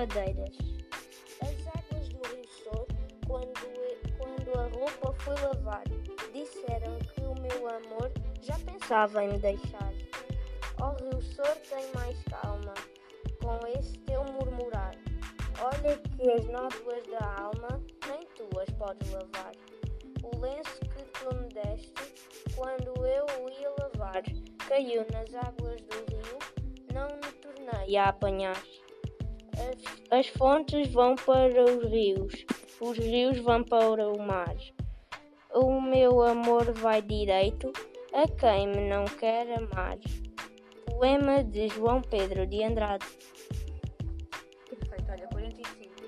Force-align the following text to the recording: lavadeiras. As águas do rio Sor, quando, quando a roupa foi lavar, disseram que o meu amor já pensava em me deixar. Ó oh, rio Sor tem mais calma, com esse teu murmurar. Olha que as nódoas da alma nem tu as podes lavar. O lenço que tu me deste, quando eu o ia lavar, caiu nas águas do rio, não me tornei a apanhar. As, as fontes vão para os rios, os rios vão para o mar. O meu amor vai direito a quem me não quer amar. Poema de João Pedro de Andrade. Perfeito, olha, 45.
lavadeiras. 0.00 0.56
As 1.42 1.66
águas 1.66 2.08
do 2.08 2.28
rio 2.28 2.48
Sor, 2.48 2.86
quando, 3.26 3.52
quando 4.16 4.58
a 4.58 4.62
roupa 4.68 5.12
foi 5.18 5.34
lavar, 5.34 5.84
disseram 6.32 6.98
que 7.00 7.20
o 7.20 7.34
meu 7.34 7.68
amor 7.68 8.10
já 8.40 8.58
pensava 8.60 9.22
em 9.24 9.32
me 9.32 9.38
deixar. 9.38 9.92
Ó 10.80 10.90
oh, 10.90 11.04
rio 11.04 11.20
Sor 11.20 11.54
tem 11.68 11.84
mais 11.94 12.16
calma, 12.24 12.72
com 13.42 13.66
esse 13.78 13.98
teu 14.00 14.24
murmurar. 14.24 14.94
Olha 15.60 15.96
que 15.98 16.30
as 16.30 16.46
nódoas 16.46 17.06
da 17.06 17.42
alma 17.42 17.82
nem 18.08 18.26
tu 18.36 18.48
as 18.58 18.70
podes 18.76 19.10
lavar. 19.10 19.52
O 20.22 20.38
lenço 20.38 20.80
que 20.80 21.04
tu 21.18 21.34
me 21.36 21.48
deste, 21.48 21.92
quando 22.54 22.94
eu 23.04 23.26
o 23.42 23.50
ia 23.50 23.70
lavar, 23.80 24.22
caiu 24.66 25.04
nas 25.12 25.34
águas 25.34 25.80
do 25.82 25.96
rio, 26.10 26.38
não 26.94 27.08
me 27.16 27.32
tornei 27.32 27.96
a 27.98 28.08
apanhar. 28.08 28.56
As, 29.60 30.20
as 30.20 30.26
fontes 30.28 30.90
vão 30.92 31.14
para 31.14 31.64
os 31.64 31.84
rios, 31.90 32.46
os 32.80 32.96
rios 32.96 33.38
vão 33.38 33.62
para 33.62 34.08
o 34.08 34.18
mar. 34.18 34.56
O 35.52 35.80
meu 35.80 36.22
amor 36.22 36.72
vai 36.72 37.02
direito 37.02 37.72
a 38.12 38.26
quem 38.26 38.68
me 38.68 38.88
não 38.88 39.04
quer 39.04 39.46
amar. 39.58 39.98
Poema 40.86 41.44
de 41.44 41.68
João 41.68 42.00
Pedro 42.00 42.46
de 42.46 42.62
Andrade. 42.62 43.06
Perfeito, 44.68 45.10
olha, 45.10 45.28
45. 45.28 45.99